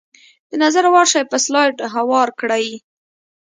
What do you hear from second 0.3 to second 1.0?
د نظر